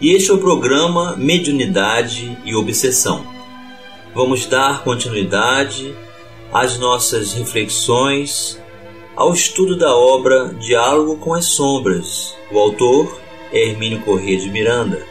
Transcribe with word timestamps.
e 0.00 0.14
este 0.14 0.30
é 0.30 0.34
o 0.34 0.38
programa 0.38 1.16
Mediunidade 1.16 2.38
e 2.44 2.54
Obsessão. 2.54 3.26
Vamos 4.14 4.46
dar 4.46 4.84
continuidade 4.84 5.92
às 6.52 6.78
nossas 6.78 7.32
reflexões 7.32 8.60
ao 9.16 9.32
estudo 9.32 9.76
da 9.76 9.94
obra 9.96 10.54
Diálogo 10.54 11.16
com 11.16 11.34
as 11.34 11.46
Sombras. 11.46 12.36
O 12.52 12.58
autor 12.60 13.20
é 13.52 13.70
Hermínio 13.70 14.00
Corrêa 14.02 14.38
de 14.38 14.48
Miranda, 14.48 15.04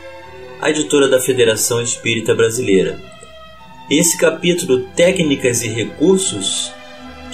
a 0.61 0.69
editora 0.69 1.09
da 1.09 1.19
Federação 1.19 1.81
Espírita 1.81 2.33
Brasileira. 2.33 2.97
Esse 3.91 4.17
capítulo 4.17 4.85
Técnicas 4.95 5.63
e 5.63 5.67
Recursos, 5.67 6.71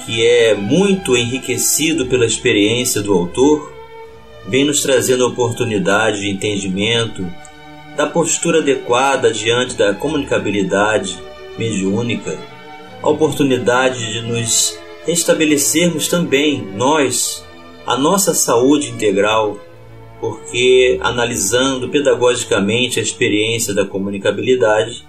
que 0.04 0.26
é 0.26 0.56
muito 0.56 1.16
enriquecido 1.16 2.08
pela 2.08 2.26
experiência 2.26 3.02
do 3.04 3.14
autor, 3.14 3.72
vem 4.48 4.66
nos 4.66 4.82
trazendo 4.82 5.24
a 5.24 5.28
oportunidade 5.28 6.22
de 6.22 6.30
entendimento 6.30 7.24
da 7.96 8.08
postura 8.08 8.60
adequada 8.60 9.32
diante 9.32 9.76
da 9.76 9.94
comunicabilidade 9.94 11.18
mediúnica, 11.58 12.38
a 13.02 13.10
oportunidade 13.10 14.14
de 14.14 14.22
nos 14.22 14.80
restabelecermos 15.06 16.08
também, 16.08 16.62
nós, 16.76 17.46
a 17.86 17.98
nossa 17.98 18.34
saúde 18.34 18.90
integral, 18.90 19.60
porque 20.20 20.98
analisando 21.02 21.90
pedagogicamente 21.90 23.00
a 23.00 23.04
experiência 23.04 23.74
da 23.74 23.86
comunicabilidade, 23.86 25.06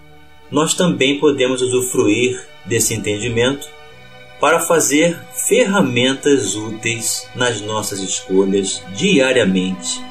nós 0.51 0.75
também 0.75 1.19
podemos 1.19 1.63
usufruir 1.63 2.45
desse 2.67 2.95
entendimento 2.95 3.69
para 4.41 4.61
fazer 4.61 5.19
ferramentas 5.33 6.55
úteis 6.55 7.29
nas 7.35 7.61
nossas 7.61 8.01
escolhas 8.01 8.83
diariamente. 8.95 10.03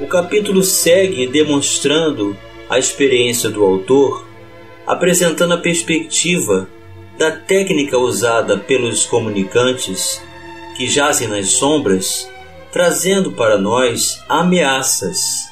O 0.00 0.06
capítulo 0.06 0.62
segue 0.62 1.26
demonstrando 1.26 2.36
a 2.70 2.78
experiência 2.78 3.50
do 3.50 3.64
autor, 3.64 4.24
apresentando 4.86 5.54
a 5.54 5.58
perspectiva 5.58 6.68
da 7.18 7.32
técnica 7.32 7.98
usada 7.98 8.56
pelos 8.56 9.04
comunicantes 9.04 10.22
que 10.76 10.86
jazem 10.86 11.26
nas 11.26 11.48
sombras, 11.48 12.30
trazendo 12.70 13.32
para 13.32 13.58
nós 13.58 14.22
ameaças. 14.28 15.48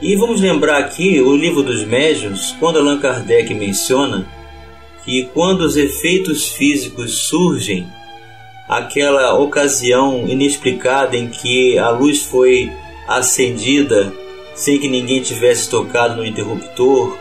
E 0.00 0.16
vamos 0.16 0.40
lembrar 0.40 0.78
aqui 0.78 1.20
o 1.20 1.36
livro 1.36 1.62
dos 1.62 1.84
médiuns, 1.84 2.52
quando 2.58 2.78
Allan 2.78 2.98
Kardec 2.98 3.52
menciona 3.52 4.26
que 5.04 5.28
quando 5.34 5.60
os 5.60 5.76
efeitos 5.76 6.48
físicos 6.48 7.28
surgem, 7.28 7.86
aquela 8.66 9.34
ocasião 9.34 10.26
inexplicada 10.26 11.14
em 11.14 11.28
que 11.28 11.78
a 11.78 11.90
luz 11.90 12.22
foi 12.22 12.72
acendida 13.06 14.12
sem 14.54 14.78
que 14.78 14.88
ninguém 14.88 15.20
tivesse 15.20 15.68
tocado 15.68 16.16
no 16.16 16.24
interruptor, 16.24 17.16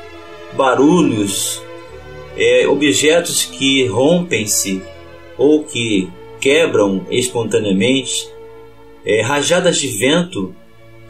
barulhos, 0.53 1.61
é, 2.37 2.67
objetos 2.67 3.43
que 3.43 3.85
rompem-se 3.87 4.81
ou 5.37 5.63
que 5.63 6.09
quebram 6.39 7.05
espontaneamente, 7.09 8.29
é, 9.05 9.21
rajadas 9.21 9.77
de 9.77 9.87
vento, 9.87 10.55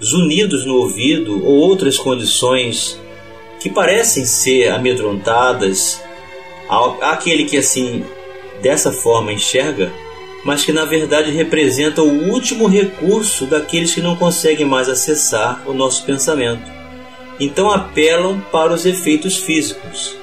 zunidos 0.03 0.65
no 0.65 0.75
ouvido 0.77 1.45
ou 1.45 1.55
outras 1.57 1.97
condições 1.97 2.99
que 3.59 3.69
parecem 3.69 4.25
ser 4.25 4.69
amedrontadas. 4.69 6.01
Aquele 7.01 7.45
que 7.45 7.57
assim 7.57 8.03
dessa 8.61 8.91
forma 8.91 9.31
enxerga, 9.31 9.91
mas 10.45 10.63
que 10.63 10.71
na 10.71 10.85
verdade 10.85 11.31
representa 11.31 12.03
o 12.03 12.29
último 12.29 12.67
recurso 12.67 13.47
daqueles 13.47 13.95
que 13.95 13.99
não 13.99 14.15
conseguem 14.15 14.65
mais 14.65 14.87
acessar 14.87 15.63
o 15.65 15.73
nosso 15.73 16.05
pensamento. 16.05 16.71
Então 17.39 17.71
apelam 17.71 18.39
para 18.51 18.71
os 18.71 18.85
efeitos 18.85 19.37
físicos. 19.37 20.15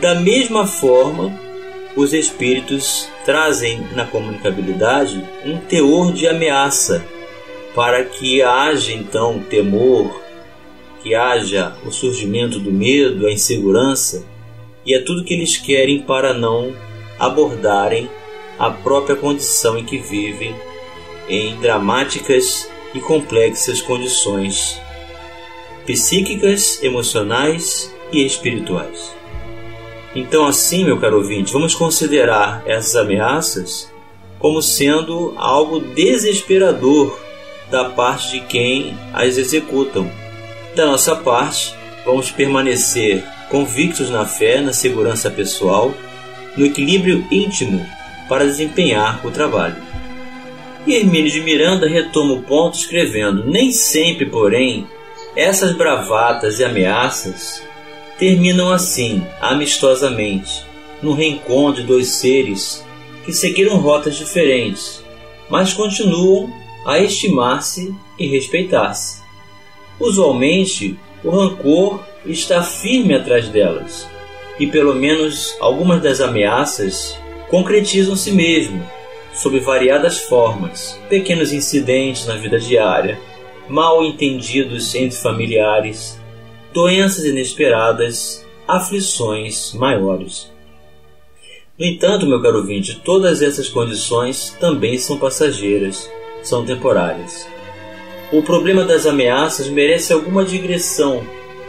Da 0.00 0.16
mesma 0.16 0.66
forma, 0.66 1.32
os 1.94 2.12
espíritos 2.12 3.08
trazem 3.24 3.86
na 3.94 4.04
comunicabilidade 4.04 5.24
um 5.46 5.58
teor 5.58 6.12
de 6.12 6.26
ameaça 6.26 7.04
para 7.72 8.04
que 8.04 8.42
haja 8.42 8.92
então 8.92 9.38
temor, 9.48 10.20
que 11.04 11.14
haja 11.14 11.72
o 11.86 11.92
surgimento 11.92 12.58
do 12.58 12.72
medo, 12.72 13.28
a 13.28 13.32
insegurança, 13.32 14.24
e 14.84 14.92
é 14.92 15.00
tudo 15.00 15.24
que 15.24 15.32
eles 15.32 15.56
querem 15.56 16.02
para 16.02 16.34
não 16.34 16.74
abordarem 17.16 18.10
a 18.62 18.70
própria 18.70 19.16
condição 19.16 19.76
em 19.76 19.84
que 19.84 19.98
vivem 19.98 20.54
em 21.28 21.58
dramáticas 21.58 22.70
e 22.94 23.00
complexas 23.00 23.82
condições 23.82 24.80
psíquicas, 25.84 26.80
emocionais 26.80 27.92
e 28.12 28.24
espirituais. 28.24 29.12
Então, 30.14 30.46
assim, 30.46 30.84
meu 30.84 31.00
caro 31.00 31.16
ouvinte, 31.16 31.52
vamos 31.52 31.74
considerar 31.74 32.62
essas 32.64 32.94
ameaças 32.94 33.92
como 34.38 34.62
sendo 34.62 35.34
algo 35.36 35.80
desesperador 35.80 37.18
da 37.68 37.86
parte 37.86 38.30
de 38.30 38.40
quem 38.46 38.96
as 39.12 39.38
executam. 39.38 40.08
Da 40.76 40.86
nossa 40.86 41.16
parte, 41.16 41.74
vamos 42.04 42.30
permanecer 42.30 43.24
convictos 43.50 44.08
na 44.08 44.24
fé, 44.24 44.60
na 44.60 44.72
segurança 44.72 45.28
pessoal, 45.28 45.92
no 46.56 46.64
equilíbrio 46.64 47.26
íntimo 47.28 47.84
para 48.28 48.44
desempenhar 48.44 49.24
o 49.26 49.30
trabalho. 49.30 49.76
E 50.86 50.94
Hermínio 50.94 51.30
de 51.30 51.40
Miranda 51.40 51.88
retoma 51.88 52.34
o 52.34 52.42
ponto 52.42 52.76
escrevendo: 52.76 53.44
Nem 53.44 53.70
sempre, 53.72 54.26
porém, 54.26 54.86
essas 55.36 55.74
bravatas 55.74 56.58
e 56.58 56.64
ameaças 56.64 57.62
terminam 58.18 58.70
assim, 58.70 59.24
amistosamente, 59.40 60.64
no 61.02 61.12
reencontro 61.12 61.82
de 61.82 61.86
dois 61.86 62.08
seres 62.08 62.84
que 63.24 63.32
seguiram 63.32 63.76
rotas 63.76 64.16
diferentes, 64.16 65.02
mas 65.48 65.72
continuam 65.72 66.52
a 66.84 66.98
estimar-se 66.98 67.94
e 68.18 68.26
respeitar-se. 68.26 69.22
Usualmente, 70.00 70.98
o 71.22 71.30
rancor 71.30 72.00
está 72.26 72.62
firme 72.62 73.14
atrás 73.14 73.48
delas, 73.48 74.08
e 74.58 74.66
pelo 74.66 74.94
menos 74.94 75.56
algumas 75.60 76.02
das 76.02 76.20
ameaças 76.20 77.16
concretizam-se 77.52 78.32
mesmo, 78.32 78.82
sob 79.34 79.60
variadas 79.60 80.20
formas, 80.20 80.98
pequenos 81.10 81.52
incidentes 81.52 82.26
na 82.26 82.34
vida 82.34 82.58
diária, 82.58 83.20
mal 83.68 84.02
entendidos 84.02 84.94
entre 84.94 85.18
familiares, 85.18 86.18
doenças 86.72 87.26
inesperadas, 87.26 88.42
aflições 88.66 89.74
maiores. 89.74 90.50
No 91.78 91.84
entanto, 91.84 92.26
meu 92.26 92.40
caro 92.40 92.60
ouvinte, 92.60 92.98
todas 93.04 93.42
essas 93.42 93.68
condições 93.68 94.56
também 94.58 94.96
são 94.96 95.18
passageiras, 95.18 96.10
são 96.42 96.64
temporárias. 96.64 97.46
O 98.32 98.42
problema 98.42 98.82
das 98.82 99.04
ameaças 99.04 99.68
merece 99.68 100.10
alguma 100.10 100.42
digressão 100.42 101.22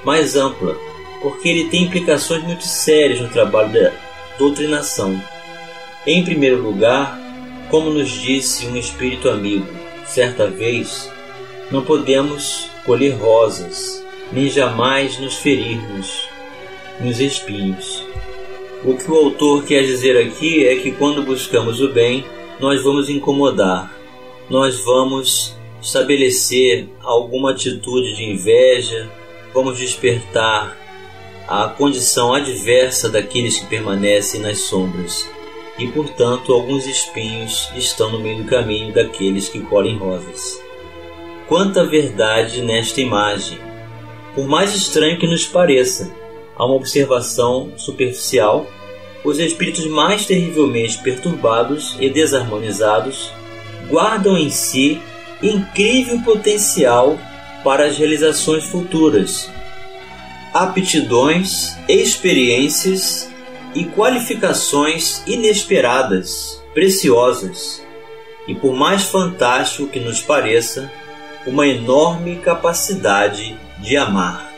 mais 0.06 0.38
ampla, 0.38 0.78
porque 1.22 1.50
ele 1.50 1.66
tem 1.66 1.84
implicações 1.84 2.42
muito 2.42 2.64
sérias 2.64 3.20
no 3.20 3.28
trabalho 3.28 3.74
da 3.74 3.92
doutrinação. 4.40 5.33
Em 6.06 6.22
primeiro 6.22 6.62
lugar, 6.62 7.18
como 7.70 7.90
nos 7.90 8.10
disse 8.10 8.68
um 8.68 8.76
espírito 8.76 9.30
amigo, 9.30 9.66
certa 10.06 10.48
vez, 10.48 11.10
não 11.72 11.82
podemos 11.82 12.70
colher 12.86 13.16
rosas, 13.16 14.06
nem 14.30 14.50
jamais 14.50 15.18
nos 15.18 15.36
ferirmos 15.36 16.28
nos 17.00 17.22
espinhos. 17.22 18.06
O 18.84 18.98
que 18.98 19.10
o 19.10 19.16
autor 19.16 19.64
quer 19.64 19.84
dizer 19.84 20.18
aqui 20.18 20.68
é 20.68 20.76
que 20.76 20.92
quando 20.92 21.24
buscamos 21.24 21.80
o 21.80 21.94
bem, 21.94 22.26
nós 22.60 22.84
vamos 22.84 23.08
incomodar, 23.10 23.90
nós 24.50 24.84
vamos 24.84 25.56
estabelecer 25.82 26.90
alguma 27.02 27.52
atitude 27.52 28.14
de 28.14 28.26
inveja, 28.26 29.10
vamos 29.54 29.78
despertar 29.78 30.78
a 31.48 31.70
condição 31.70 32.34
adversa 32.34 33.10
daqueles 33.10 33.58
que 33.58 33.68
permanecem 33.68 34.42
nas 34.42 34.60
sombras, 34.60 35.30
e 35.78 35.88
portanto 35.88 36.54
alguns 36.54 36.86
espinhos 36.86 37.70
estão 37.76 38.12
no 38.12 38.20
meio 38.20 38.44
do 38.44 38.50
caminho 38.50 38.94
daqueles 38.94 39.50
que 39.50 39.62
colhem 39.62 39.98
rosas. 39.98 40.62
Quanta 41.48 41.86
verdade 41.86 42.62
nesta 42.62 43.02
imagem! 43.02 43.74
por 44.36 44.48
mais 44.48 44.74
estranho 44.76 45.20
que 45.20 45.28
nos 45.28 45.46
pareça, 45.46 46.12
a 46.56 46.66
uma 46.66 46.76
observação 46.76 47.72
superficial, 47.78 48.68
os 49.24 49.40
espíritos 49.40 49.86
mais 49.88 50.26
terrivelmente 50.26 50.98
perturbados 51.00 51.96
e 52.00 52.10
desarmonizados 52.10 53.32
guardam 53.90 54.38
em 54.38 54.50
si 54.50 55.02
incrível 55.42 56.20
potencial 56.22 57.18
para 57.64 57.86
as 57.86 57.98
realizações 57.98 58.66
futuras, 58.66 59.50
aptidões, 60.54 61.76
experiências 61.88 63.30
e 63.76 63.86
qualificações 63.86 65.24
inesperadas, 65.26 66.62
preciosas, 66.74 67.84
e 68.48 68.54
por 68.54 68.76
mais 68.76 69.04
fantástico 69.04 69.88
que 69.88 70.00
nos 70.00 70.22
pareça, 70.22 70.92
uma 71.46 71.68
enorme 71.68 72.38
capacidade 72.38 73.58
de 73.80 73.98
amar. 73.98 74.52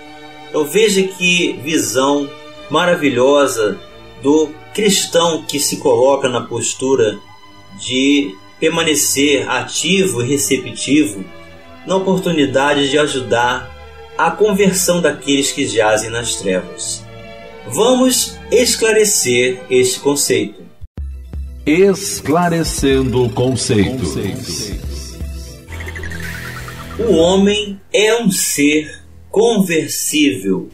Então 0.50 0.66
veja 0.66 1.04
que 1.04 1.54
visão 1.64 2.30
maravilhosa 2.70 3.80
do 4.22 4.50
cristão 4.74 5.44
que 5.44 5.60
se 5.60 5.78
coloca 5.78 6.28
na 6.28 6.42
postura 6.42 7.20
de 7.80 8.36
permanecer 8.60 9.50
ativo 9.50 10.24
e 10.24 10.28
receptivo 10.28 11.24
na 11.86 11.96
oportunidade 11.96 12.90
de 12.90 12.98
ajudar 12.98 13.72
a 14.18 14.32
conversão 14.32 15.02
daqueles 15.02 15.52
que 15.52 15.68
jazem 15.68 16.10
nas 16.10 16.36
trevas. 16.36 17.05
Vamos 17.68 18.38
esclarecer 18.52 19.60
este 19.72 20.00
conceito. 20.00 20.64
Esclarecendo 21.66 23.28
conceitos. 23.32 24.16
O 27.00 27.16
homem 27.16 27.82
é 27.92 28.22
um 28.22 28.30
ser 28.30 29.02
conversível. 29.32 30.70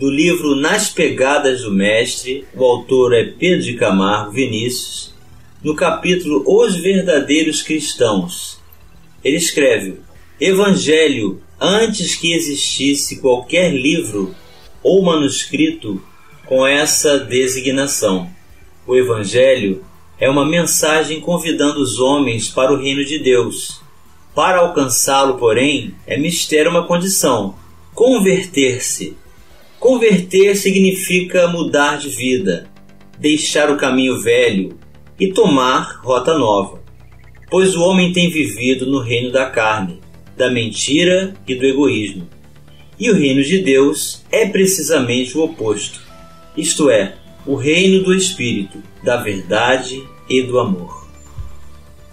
Do 0.00 0.10
livro 0.10 0.56
Nas 0.56 0.88
Pegadas 0.88 1.62
do 1.62 1.70
Mestre, 1.70 2.44
o 2.56 2.64
autor 2.64 3.14
é 3.14 3.24
Pedro 3.26 3.62
de 3.62 3.74
Camargo 3.74 4.32
Vinícius, 4.32 5.14
no 5.62 5.76
capítulo 5.76 6.42
Os 6.44 6.76
Verdadeiros 6.76 7.62
Cristãos. 7.62 8.58
Ele 9.22 9.36
escreve: 9.36 10.00
Evangelho, 10.40 11.40
antes 11.60 12.16
que 12.16 12.32
existisse 12.32 13.20
qualquer 13.20 13.72
livro 13.72 14.34
ou 14.82 15.02
manuscrito 15.02 16.02
com 16.46 16.66
essa 16.66 17.18
designação. 17.18 18.30
O 18.86 18.96
Evangelho 18.96 19.84
é 20.18 20.28
uma 20.28 20.44
mensagem 20.44 21.20
convidando 21.20 21.80
os 21.80 21.98
homens 21.98 22.48
para 22.48 22.72
o 22.72 22.76
reino 22.76 23.04
de 23.04 23.18
Deus. 23.18 23.80
Para 24.34 24.58
alcançá-lo, 24.58 25.38
porém, 25.38 25.94
é 26.06 26.18
mistério 26.18 26.70
uma 26.70 26.86
condição: 26.86 27.54
converter-se. 27.94 29.16
Converter 29.78 30.56
significa 30.56 31.48
mudar 31.48 31.98
de 31.98 32.10
vida, 32.10 32.68
deixar 33.18 33.70
o 33.70 33.78
caminho 33.78 34.20
velho 34.20 34.78
e 35.18 35.32
tomar 35.32 36.00
rota 36.02 36.36
nova. 36.36 36.82
Pois 37.50 37.74
o 37.74 37.82
homem 37.82 38.12
tem 38.12 38.30
vivido 38.30 38.86
no 38.86 39.00
reino 39.00 39.32
da 39.32 39.46
carne, 39.46 40.00
da 40.36 40.50
mentira 40.50 41.34
e 41.48 41.54
do 41.54 41.64
egoísmo. 41.64 42.28
E 43.00 43.10
o 43.10 43.14
reino 43.14 43.42
de 43.42 43.60
Deus 43.60 44.22
é 44.30 44.46
precisamente 44.46 45.36
o 45.38 45.42
oposto, 45.42 46.02
isto 46.54 46.90
é, 46.90 47.16
o 47.46 47.54
reino 47.54 48.04
do 48.04 48.12
Espírito, 48.12 48.82
da 49.02 49.16
verdade 49.16 50.06
e 50.28 50.42
do 50.42 50.58
amor. 50.58 51.08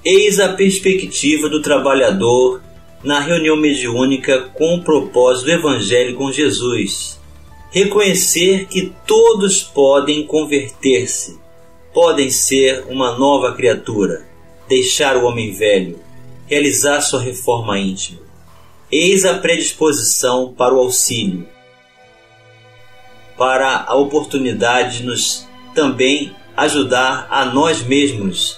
Eis 0.06 0.40
a 0.40 0.54
perspectiva 0.54 1.50
do 1.50 1.62
trabalhador 1.62 2.62
na 3.04 3.20
reunião 3.20 3.58
mediúnica 3.58 4.50
com 4.54 4.76
o 4.76 4.84
propósito 4.84 5.48
do 5.48 5.52
Evangelho 5.52 6.16
com 6.16 6.32
Jesus. 6.32 7.20
Reconhecer 7.70 8.68
que 8.68 8.94
todos 9.06 9.62
podem 9.62 10.26
converter-se, 10.26 11.38
podem 11.94 12.30
ser 12.30 12.86
uma 12.88 13.18
nova 13.18 13.54
criatura, 13.54 14.26
deixar 14.70 15.18
o 15.18 15.26
homem 15.26 15.52
velho, 15.52 16.00
realizar 16.48 17.02
sua 17.02 17.22
reforma 17.22 17.78
íntima. 17.78 18.27
Eis 18.90 19.26
a 19.26 19.34
predisposição 19.40 20.54
para 20.58 20.74
o 20.74 20.80
auxílio, 20.80 21.46
para 23.38 23.84
a 23.86 23.96
oportunidade 23.96 25.00
de 25.00 25.04
nos 25.04 25.46
também 25.76 26.34
ajudar 26.56 27.28
a 27.30 27.44
nós 27.44 27.84
mesmos 27.84 28.58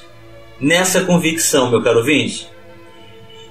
nessa 0.61 1.03
convicção, 1.03 1.71
meu 1.71 1.81
caro 1.81 1.99
ouvinte. 1.99 2.47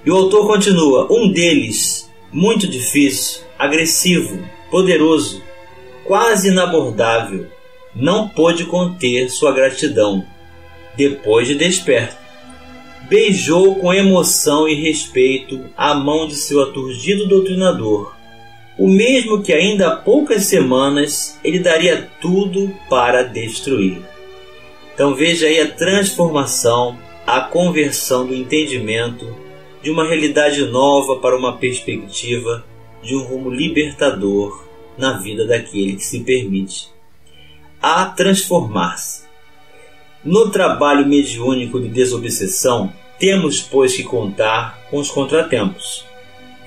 E 0.07 0.11
o 0.11 0.15
autor 0.15 0.47
continua: 0.47 1.09
um 1.11 1.33
deles, 1.33 2.09
muito 2.33 2.69
difícil, 2.69 3.43
agressivo, 3.59 4.41
poderoso, 4.71 5.43
quase 6.05 6.49
inabordável, 6.49 7.49
não 7.93 8.29
pôde 8.29 8.65
conter 8.67 9.29
sua 9.31 9.51
gratidão, 9.51 10.25
depois 10.97 11.49
de 11.49 11.57
desperto. 11.57 12.28
Beijou 13.09 13.77
com 13.77 13.93
emoção 13.93 14.69
e 14.69 14.75
respeito 14.75 15.65
a 15.77 15.95
mão 15.95 16.29
de 16.29 16.37
seu 16.37 16.63
aturdido 16.63 17.27
doutrinador 17.27 18.19
o 18.79 18.87
mesmo 18.87 19.43
que 19.43 19.53
ainda 19.53 19.89
há 19.89 19.97
poucas 19.97 20.45
semanas 20.45 21.39
ele 21.43 21.59
daria 21.59 22.09
tudo 22.21 22.73
para 22.89 23.25
destruir. 23.25 24.01
Então 24.95 25.17
veja 25.17 25.47
aí 25.47 25.61
a 25.61 25.71
transformação, 25.71 26.97
a 27.27 27.41
conversão 27.41 28.25
do 28.25 28.35
entendimento 28.35 29.35
de 29.83 29.91
uma 29.91 30.07
realidade 30.07 30.65
nova 30.67 31.17
para 31.17 31.37
uma 31.37 31.57
perspectiva 31.57 32.65
de 33.03 33.17
um 33.17 33.25
rumo 33.25 33.51
libertador 33.51 34.65
na 34.97 35.19
vida 35.19 35.45
daquele 35.45 35.97
que 35.97 36.05
se 36.05 36.21
permite 36.21 36.89
a 37.83 38.07
transformar-se. 38.07 39.28
No 40.29 40.51
trabalho 40.51 41.09
mediúnico 41.09 41.81
de 41.81 41.89
desobsessão, 41.89 42.93
temos, 43.19 43.63
pois, 43.63 43.97
que 43.97 44.03
contar 44.03 44.79
com 44.91 44.99
os 44.99 45.11
contratempos 45.11 46.05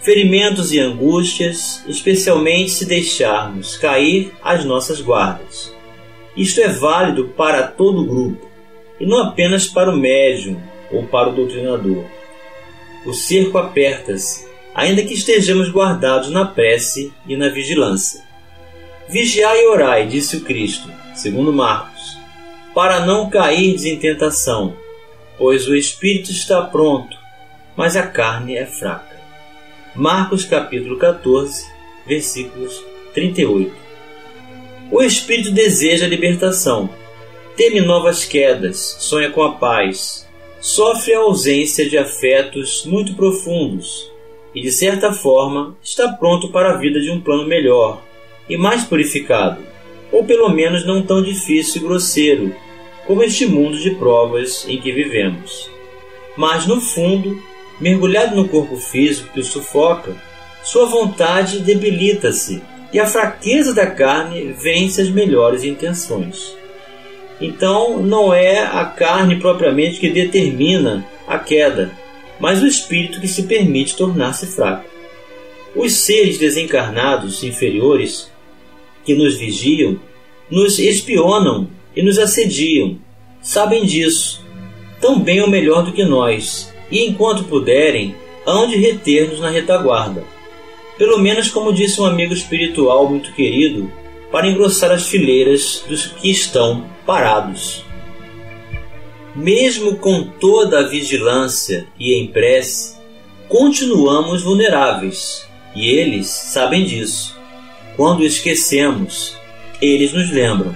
ferimentos 0.01 0.71
e 0.71 0.79
angústias, 0.79 1.83
especialmente 1.87 2.71
se 2.71 2.87
deixarmos 2.87 3.77
cair 3.77 4.33
as 4.41 4.65
nossas 4.65 4.99
guardas. 4.99 5.71
Isto 6.35 6.59
é 6.59 6.69
válido 6.69 7.27
para 7.37 7.67
todo 7.67 8.01
o 8.01 8.07
grupo, 8.07 8.49
e 8.99 9.05
não 9.05 9.19
apenas 9.19 9.67
para 9.67 9.91
o 9.91 9.95
médium 9.95 10.59
ou 10.91 11.03
para 11.03 11.29
o 11.29 11.35
doutrinador. 11.35 12.05
O 13.05 13.13
cerco 13.13 13.59
aperta-se, 13.59 14.47
ainda 14.73 15.03
que 15.03 15.13
estejamos 15.13 15.69
guardados 15.69 16.31
na 16.31 16.45
prece 16.45 17.13
e 17.27 17.37
na 17.37 17.49
vigilância. 17.49 18.23
Vigiai 19.07 19.61
e 19.61 19.67
orai, 19.67 20.07
disse 20.07 20.37
o 20.37 20.41
Cristo, 20.41 20.89
segundo 21.13 21.53
Marcos, 21.53 21.90
para 22.73 23.05
não 23.05 23.29
cair 23.29 23.75
em 23.85 23.97
tentação, 23.97 24.75
pois 25.37 25.67
o 25.67 25.75
espírito 25.75 26.31
está 26.31 26.61
pronto, 26.61 27.17
mas 27.75 27.95
a 27.95 28.07
carne 28.07 28.55
é 28.55 28.65
fraca. 28.65 29.19
Marcos 29.95 30.45
capítulo 30.45 30.97
14, 30.97 31.65
versículos 32.05 32.83
38. 33.13 33.73
O 34.89 35.01
espírito 35.01 35.51
deseja 35.51 36.05
a 36.05 36.09
libertação, 36.09 36.89
teme 37.55 37.81
novas 37.81 38.23
quedas, 38.23 38.97
sonha 38.99 39.29
com 39.29 39.43
a 39.43 39.53
paz, 39.53 40.27
sofre 40.59 41.13
a 41.13 41.19
ausência 41.19 41.89
de 41.89 41.97
afetos 41.97 42.85
muito 42.85 43.15
profundos 43.15 44.09
e, 44.53 44.61
de 44.61 44.71
certa 44.71 45.11
forma, 45.11 45.75
está 45.83 46.09
pronto 46.13 46.49
para 46.49 46.73
a 46.73 46.77
vida 46.77 46.99
de 46.99 47.09
um 47.09 47.19
plano 47.19 47.45
melhor 47.47 48.01
e 48.47 48.57
mais 48.57 48.83
purificado, 48.83 49.61
ou 50.11 50.25
pelo 50.25 50.49
menos 50.49 50.85
não 50.85 51.03
tão 51.03 51.21
difícil 51.21 51.81
e 51.81 51.85
grosseiro 51.85 52.55
como 53.05 53.23
este 53.23 53.45
mundo 53.45 53.77
de 53.77 53.91
provas 53.91 54.65
em 54.67 54.79
que 54.79 54.91
vivemos. 54.91 55.69
Mas, 56.37 56.65
no 56.65 56.79
fundo, 56.79 57.41
mergulhado 57.79 58.35
no 58.35 58.47
corpo 58.47 58.77
físico 58.77 59.33
que 59.33 59.39
o 59.39 59.43
sufoca, 59.43 60.15
sua 60.63 60.85
vontade 60.85 61.59
debilita-se 61.59 62.61
e 62.93 62.99
a 62.99 63.05
fraqueza 63.05 63.73
da 63.73 63.87
carne 63.87 64.53
vence 64.53 65.01
as 65.01 65.09
melhores 65.09 65.63
intenções. 65.63 66.55
Então, 67.39 68.01
não 68.01 68.33
é 68.33 68.59
a 68.59 68.85
carne 68.85 69.39
propriamente 69.39 69.99
que 69.99 70.09
determina 70.09 71.05
a 71.27 71.39
queda, 71.39 71.91
mas 72.39 72.61
o 72.61 72.67
espírito 72.67 73.19
que 73.19 73.27
se 73.27 73.43
permite 73.43 73.95
tornar-se 73.95 74.45
fraco. 74.47 74.85
Os 75.75 75.93
seres 75.93 76.37
desencarnados 76.37 77.43
inferiores 77.43 78.30
que 79.05 79.13
nos 79.13 79.35
vigiam, 79.37 79.99
nos 80.49 80.79
espionam 80.79 81.69
e 81.95 82.01
nos 82.01 82.17
assediam. 82.17 82.97
Sabem 83.41 83.85
disso, 83.85 84.45
tão 84.99 85.19
bem 85.19 85.41
ou 85.41 85.49
melhor 85.49 85.83
do 85.83 85.91
que 85.91 86.03
nós, 86.03 86.71
e 86.91 87.05
enquanto 87.05 87.45
puderem, 87.45 88.15
hão 88.45 88.67
de 88.67 88.75
reter-nos 88.77 89.39
na 89.39 89.49
retaguarda. 89.49 90.23
Pelo 90.97 91.17
menos, 91.17 91.49
como 91.49 91.73
disse 91.73 91.99
um 91.99 92.05
amigo 92.05 92.33
espiritual 92.33 93.09
muito 93.09 93.33
querido, 93.33 93.91
para 94.31 94.47
engrossar 94.47 94.91
as 94.91 95.07
fileiras 95.07 95.83
dos 95.87 96.05
que 96.05 96.29
estão 96.29 96.85
parados. 97.05 97.83
Mesmo 99.35 99.97
com 99.97 100.23
toda 100.23 100.79
a 100.79 100.87
vigilância 100.87 101.87
e 101.99 102.13
em 102.13 102.27
prece, 102.27 102.97
continuamos 103.47 104.41
vulneráveis, 104.41 105.47
e 105.75 105.89
eles 105.89 106.27
sabem 106.27 106.85
disso. 106.85 107.40
Quando 107.95 108.23
esquecemos, 108.23 109.37
eles 109.81 110.13
nos 110.13 110.29
lembram. 110.31 110.75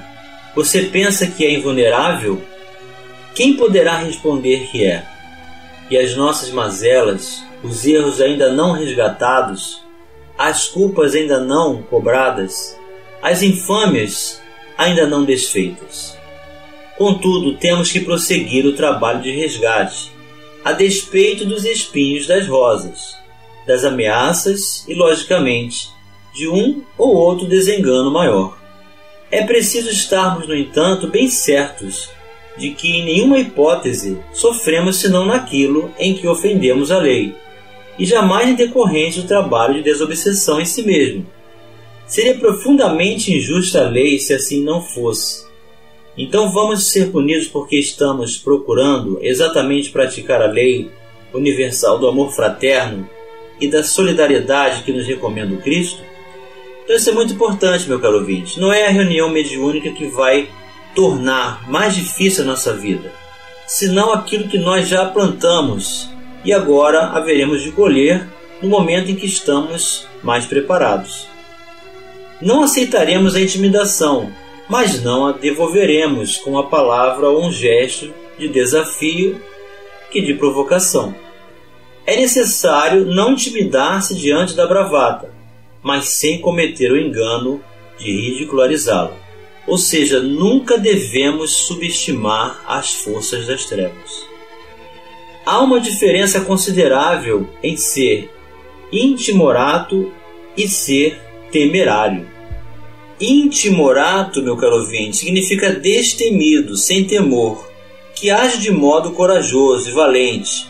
Você 0.55 0.83
pensa 0.83 1.27
que 1.27 1.45
é 1.45 1.53
invulnerável? 1.53 2.41
Quem 3.33 3.55
poderá 3.55 3.97
responder 3.97 4.67
que 4.71 4.85
é? 4.85 5.05
E 5.89 5.97
as 5.97 6.15
nossas 6.15 6.49
mazelas, 6.51 7.43
os 7.63 7.85
erros 7.85 8.21
ainda 8.21 8.51
não 8.51 8.71
resgatados, 8.71 9.81
as 10.37 10.67
culpas 10.67 11.15
ainda 11.15 11.39
não 11.39 11.81
cobradas, 11.83 12.77
as 13.21 13.41
infâmias 13.41 14.41
ainda 14.77 15.07
não 15.07 15.23
desfeitas. 15.23 16.17
Contudo, 16.97 17.57
temos 17.57 17.91
que 17.91 17.99
prosseguir 17.99 18.65
o 18.65 18.75
trabalho 18.75 19.21
de 19.21 19.31
resgate, 19.31 20.11
a 20.63 20.71
despeito 20.71 21.45
dos 21.45 21.65
espinhos 21.65 22.27
das 22.27 22.47
rosas, 22.47 23.15
das 23.67 23.83
ameaças 23.83 24.85
e, 24.87 24.93
logicamente, 24.93 25.89
de 26.35 26.47
um 26.47 26.83
ou 26.97 27.15
outro 27.15 27.47
desengano 27.47 28.11
maior. 28.11 28.57
É 29.31 29.43
preciso 29.43 29.89
estarmos, 29.89 30.47
no 30.47 30.55
entanto, 30.55 31.07
bem 31.07 31.27
certos 31.27 32.09
de 32.57 32.71
que 32.71 32.89
em 32.89 33.05
nenhuma 33.05 33.39
hipótese 33.39 34.17
sofremos 34.33 34.97
senão 34.97 35.25
naquilo 35.25 35.91
em 35.97 36.13
que 36.13 36.27
ofendemos 36.27 36.91
a 36.91 36.99
lei, 36.99 37.35
e 37.97 38.05
jamais 38.05 38.49
em 38.49 38.55
do 38.55 39.27
trabalho 39.27 39.75
de 39.75 39.83
desobsessão 39.83 40.59
em 40.59 40.65
si 40.65 40.83
mesmo. 40.83 41.25
Seria 42.05 42.35
profundamente 42.35 43.33
injusta 43.33 43.85
a 43.85 43.89
lei 43.89 44.19
se 44.19 44.33
assim 44.33 44.61
não 44.61 44.81
fosse. 44.81 45.45
Então 46.17 46.51
vamos 46.51 46.87
ser 46.87 47.11
punidos 47.11 47.47
porque 47.47 47.77
estamos 47.77 48.37
procurando 48.37 49.17
exatamente 49.21 49.89
praticar 49.89 50.41
a 50.41 50.47
lei 50.47 50.89
universal 51.33 51.97
do 51.97 52.07
amor 52.07 52.31
fraterno 52.31 53.09
e 53.59 53.67
da 53.67 53.83
solidariedade 53.83 54.83
que 54.83 54.93
nos 54.93 55.05
recomenda 55.05 55.53
o 55.53 55.61
Cristo? 55.61 56.01
Então 56.85 56.95
isso 56.95 57.09
é 57.09 57.13
muito 57.13 57.33
importante, 57.33 57.89
meu 57.89 57.99
caro 57.99 58.19
ouvinte. 58.19 58.59
Não 58.59 58.71
é 58.71 58.85
a 58.85 58.91
reunião 58.91 59.27
mediúnica 59.27 59.91
que 59.91 60.05
vai 60.05 60.47
tornar 60.93 61.67
mais 61.67 61.95
difícil 61.95 62.43
a 62.43 62.47
nossa 62.47 62.73
vida, 62.73 63.11
senão 63.67 64.13
aquilo 64.13 64.47
que 64.47 64.59
nós 64.59 64.87
já 64.87 65.03
plantamos 65.05 66.09
e 66.45 66.53
agora 66.53 67.07
haveremos 67.07 67.63
de 67.63 67.71
colher 67.71 68.27
no 68.61 68.69
momento 68.69 69.09
em 69.09 69.15
que 69.15 69.25
estamos 69.25 70.07
mais 70.23 70.45
preparados. 70.45 71.27
Não 72.39 72.63
aceitaremos 72.63 73.35
a 73.35 73.41
intimidação, 73.41 74.31
mas 74.69 75.01
não 75.01 75.25
a 75.25 75.31
devolveremos 75.31 76.37
com 76.37 76.57
a 76.57 76.67
palavra 76.67 77.27
ou 77.27 77.45
um 77.45 77.51
gesto 77.51 78.13
de 78.37 78.47
desafio 78.47 79.41
que 80.11 80.21
de 80.21 80.35
provocação. 80.35 81.15
É 82.05 82.15
necessário 82.15 83.05
não 83.05 83.31
intimidar-se 83.31 84.13
diante 84.13 84.55
da 84.55 84.67
bravata, 84.67 85.34
mas 85.85 86.09
sem 86.09 86.41
cometer 86.41 86.91
o 86.91 86.99
engano 86.99 87.61
de 87.99 88.11
ridicularizá-la. 88.11 89.15
Ou 89.67 89.77
seja, 89.77 90.19
nunca 90.19 90.79
devemos 90.79 91.51
subestimar 91.51 92.59
as 92.67 92.91
forças 92.95 93.45
das 93.45 93.65
trevas. 93.65 94.25
Há 95.45 95.61
uma 95.61 95.79
diferença 95.79 96.41
considerável 96.41 97.47
em 97.61 97.77
ser 97.77 98.31
intimorato 98.91 100.11
e 100.57 100.67
ser 100.67 101.21
temerário. 101.51 102.27
Intimorato, 103.21 104.41
meu 104.41 104.57
caro 104.57 104.77
ouvinte, 104.77 105.17
significa 105.17 105.69
destemido, 105.71 106.75
sem 106.75 107.05
temor, 107.05 107.69
que 108.15 108.31
age 108.31 108.57
de 108.57 108.71
modo 108.71 109.11
corajoso 109.11 109.87
e 109.87 109.93
valente. 109.93 110.67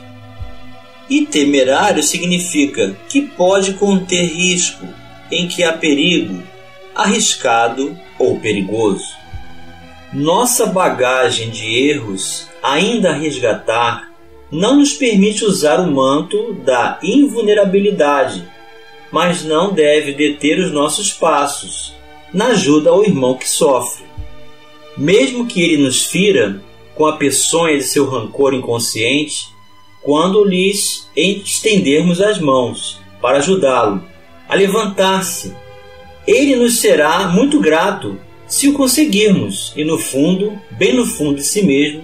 E 1.10 1.25
temerário 1.25 2.03
significa 2.03 2.98
que 3.07 3.22
pode 3.22 3.75
conter 3.75 4.25
risco, 4.25 5.04
em 5.32 5.48
que 5.48 5.63
há 5.63 5.74
perigo, 5.74 6.41
arriscado 6.94 7.98
ou 8.17 8.39
perigoso. 8.39 9.05
Nossa 10.13 10.67
bagagem 10.67 11.50
de 11.50 11.89
erros, 11.89 12.48
ainda 12.63 13.10
a 13.10 13.13
resgatar, 13.13 14.12
não 14.51 14.77
nos 14.77 14.94
permite 14.94 15.44
usar 15.44 15.79
o 15.79 15.91
manto 15.91 16.53
da 16.63 17.00
invulnerabilidade, 17.03 18.48
mas 19.12 19.44
não 19.44 19.74
deve 19.74 20.13
deter 20.13 20.60
os 20.60 20.72
nossos 20.72 21.12
passos 21.12 21.94
na 22.34 22.48
ajuda 22.48 22.89
ao 22.89 23.03
irmão 23.03 23.36
que 23.36 23.50
sofre. 23.50 24.05
Mesmo 24.98 25.46
que 25.46 25.62
ele 25.62 25.84
nos 25.84 26.05
fira 26.05 26.62
com 26.96 27.05
a 27.05 27.17
peçonha 27.17 27.77
de 27.77 27.84
seu 27.84 28.10
rancor 28.10 28.53
inconsciente, 28.53 29.48
quando 30.01 30.44
lhes 30.44 31.10
estendermos 31.15 32.22
as 32.22 32.39
mãos 32.39 33.00
para 33.22 33.39
ajudá-lo 33.39 34.03
a 34.48 34.56
levantar-se, 34.56 35.54
ele 36.28 36.56
nos 36.56 36.80
será 36.80 37.28
muito 37.30 37.60
grato 37.60 38.20
se 38.48 38.68
o 38.68 38.74
conseguirmos, 38.74 39.74
e 39.75 39.84
no 39.84 39.98
fundo, 39.98 40.60
bem 40.72 40.94
no 40.94 41.06
fundo 41.06 41.38
de 41.38 41.44
si 41.44 41.64
mesmo, 41.64 42.04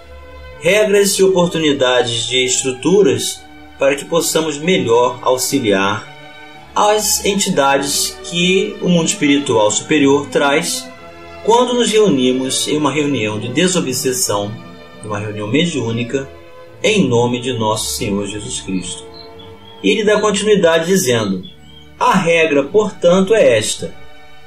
regras 0.61 1.17
e 1.17 1.23
oportunidades 1.23 2.27
de 2.27 2.45
estruturas 2.45 3.43
para 3.79 3.95
que 3.95 4.05
possamos 4.05 4.59
melhor 4.59 5.17
auxiliar 5.23 6.07
as 6.75 7.25
entidades 7.25 8.15
que 8.25 8.77
o 8.79 8.87
mundo 8.87 9.07
espiritual 9.07 9.71
superior 9.71 10.27
traz 10.29 10.87
quando 11.43 11.73
nos 11.73 11.91
reunimos 11.91 12.67
em 12.67 12.77
uma 12.77 12.91
reunião 12.91 13.39
de 13.39 13.47
desobsessão, 13.49 14.51
uma 15.03 15.17
reunião 15.17 15.47
mediúnica, 15.47 16.29
em 16.83 17.09
nome 17.09 17.41
de 17.41 17.53
nosso 17.53 17.95
Senhor 17.95 18.27
Jesus 18.27 18.61
Cristo. 18.61 19.03
Ele 19.83 20.03
dá 20.03 20.21
continuidade 20.21 20.85
dizendo: 20.85 21.43
A 21.99 22.13
regra, 22.13 22.63
portanto, 22.65 23.33
é 23.33 23.57
esta: 23.57 23.91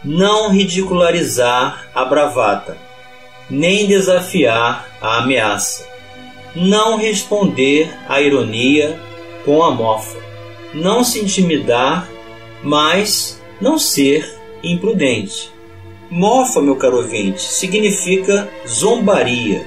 não 0.05 0.53
ridicularizar 0.53 1.89
a 1.93 2.05
bravata, 2.05 2.79
nem 3.51 3.87
desafiar 3.89 4.89
a 5.01 5.19
ameaça 5.19 5.94
não 6.55 6.97
responder 6.97 7.91
à 8.09 8.21
ironia 8.21 8.99
com 9.45 9.63
a 9.63 9.71
mofa, 9.71 10.19
não 10.73 11.05
se 11.05 11.21
intimidar 11.21 12.09
mas 12.65 13.41
não 13.61 13.79
ser 13.79 14.27
imprudente. 14.63 15.53
Mofa, 16.11 16.63
meu 16.63 16.77
caro 16.77 16.97
ouvinte, 16.97 17.43
significa 17.43 18.49
zombaria. 18.67 19.67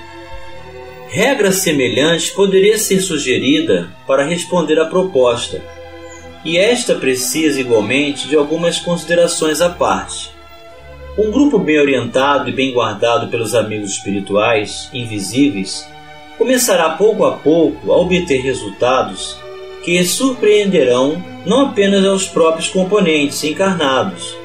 Regra 1.09 1.51
semelhante 1.51 2.33
poderia 2.33 2.77
ser 2.77 2.99
sugerida 2.99 3.89
para 4.05 4.25
responder 4.25 4.79
à 4.79 4.85
proposta, 4.85 5.63
e 6.43 6.57
esta 6.57 6.95
precisa 6.95 7.61
igualmente 7.61 8.27
de 8.27 8.35
algumas 8.35 8.79
considerações 8.79 9.61
à 9.61 9.69
parte. 9.69 10.31
Um 11.17 11.31
grupo 11.31 11.57
bem 11.57 11.79
orientado 11.79 12.49
e 12.49 12.53
bem 12.53 12.73
guardado 12.73 13.29
pelos 13.29 13.55
amigos 13.55 13.91
espirituais 13.91 14.89
invisíveis 14.93 15.87
começará 16.37 16.91
pouco 16.91 17.25
a 17.25 17.33
pouco 17.33 17.91
a 17.91 17.97
obter 17.97 18.41
resultados 18.41 19.37
que 19.83 20.03
surpreenderão 20.03 21.23
não 21.45 21.67
apenas 21.67 22.05
aos 22.05 22.27
próprios 22.27 22.67
componentes 22.67 23.43
encarnados, 23.43 24.35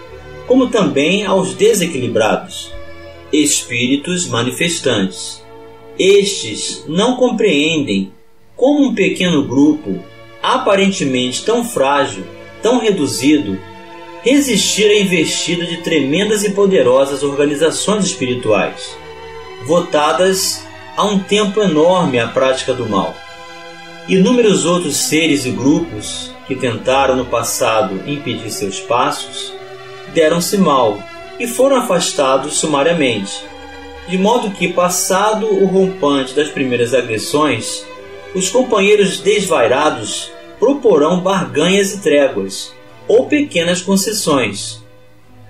como 0.47 0.69
também 0.69 1.25
aos 1.25 1.55
desequilibrados, 1.55 2.73
espíritos 3.33 4.29
manifestantes. 4.29 5.43
Estes 5.99 6.85
não 6.87 7.17
compreendem 7.17 8.13
como 8.57 8.87
um 8.87 8.95
pequeno 8.95 9.43
grupo, 9.43 9.99
aparentemente 10.43 11.45
tão 11.45 11.65
frágil, 11.65 12.25
tão 12.63 12.79
reduzido, 12.79 13.59
resistir 14.23 14.87
à 14.87 15.01
investida 15.01 15.67
de 15.67 15.79
tremendas 15.79 16.45
e 16.45 16.53
poderosas 16.53 17.25
organizações 17.25 18.05
espirituais, 18.05 18.97
votadas 19.67 20.65
há 20.97 21.05
um 21.05 21.19
tempo 21.19 21.63
enorme 21.63 22.19
à 22.19 22.29
prática 22.29 22.73
do 22.75 22.89
mal. 22.89 23.17
Inúmeros 24.09 24.65
outros 24.65 24.97
seres 24.97 25.47
e 25.47 25.51
grupos 25.51 26.33
que 26.47 26.55
tentaram 26.55 27.17
no 27.17 27.25
passado 27.25 28.03
impedir 28.07 28.51
seus 28.51 28.81
passos 28.81 29.53
deram-se 30.13 30.59
mal 30.59 31.03
e 31.39 31.47
foram 31.47 31.77
afastados 31.77 32.55
sumariamente, 32.55 33.45
de 34.09 34.19
modo 34.19 34.51
que, 34.51 34.73
passado 34.73 35.47
o 35.47 35.67
rompante 35.67 36.35
das 36.35 36.49
primeiras 36.49 36.93
agressões, 36.93 37.87
os 38.35 38.51
companheiros 38.51 39.19
desvairados 39.19 40.31
proporão 40.59 41.21
barganhas 41.21 41.95
e 41.95 42.01
tréguas 42.01 42.75
ou 43.09 43.27
pequenas 43.27 43.81
concessões. 43.81 44.83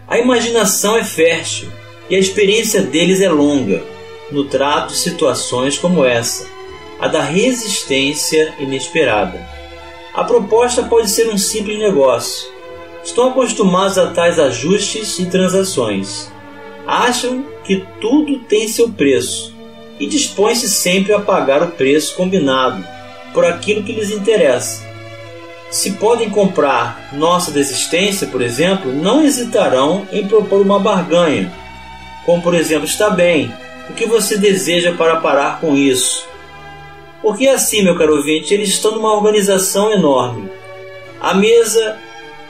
A 0.06 0.18
imaginação 0.18 0.96
é 0.96 1.04
fértil 1.04 1.68
e 2.08 2.14
a 2.14 2.18
experiência 2.18 2.82
deles 2.82 3.20
é 3.20 3.28
longa 3.28 3.91
no 4.32 4.44
trato 4.44 4.88
de 4.88 4.98
situações 4.98 5.78
como 5.78 6.04
essa, 6.04 6.46
a 7.00 7.08
da 7.08 7.22
resistência 7.22 8.54
inesperada. 8.58 9.40
A 10.14 10.24
proposta 10.24 10.82
pode 10.82 11.10
ser 11.10 11.28
um 11.28 11.38
simples 11.38 11.78
negócio. 11.78 12.50
Estão 13.04 13.30
acostumados 13.30 13.98
a 13.98 14.08
tais 14.08 14.38
ajustes 14.38 15.18
e 15.18 15.26
transações. 15.26 16.30
Acham 16.86 17.44
que 17.64 17.84
tudo 18.00 18.38
tem 18.40 18.68
seu 18.68 18.88
preço 18.88 19.54
e 19.98 20.06
dispõem-se 20.06 20.68
sempre 20.68 21.12
a 21.12 21.20
pagar 21.20 21.62
o 21.62 21.72
preço 21.72 22.14
combinado 22.14 22.84
por 23.32 23.44
aquilo 23.44 23.82
que 23.82 23.92
lhes 23.92 24.10
interessa 24.10 24.92
se 25.72 25.92
podem 25.92 26.28
comprar 26.28 27.08
nossa 27.14 27.50
desistência, 27.50 28.26
por 28.26 28.42
exemplo, 28.42 28.92
não 28.92 29.24
hesitarão 29.24 30.06
em 30.12 30.28
propor 30.28 30.60
uma 30.60 30.78
barganha. 30.78 31.50
Como, 32.26 32.42
por 32.42 32.54
exemplo, 32.54 32.84
está 32.84 33.08
bem, 33.08 33.50
o 33.90 33.94
que 33.94 34.06
você 34.06 34.38
deseja 34.38 34.92
para 34.92 35.16
parar 35.16 35.60
com 35.60 35.76
isso? 35.76 36.26
Porque 37.20 37.46
assim, 37.46 37.82
meu 37.82 37.96
caro 37.96 38.16
ouvinte, 38.16 38.52
eles 38.52 38.70
estão 38.70 38.92
numa 38.92 39.14
organização 39.14 39.92
enorme. 39.92 40.50
A 41.20 41.34
mesa, 41.34 41.96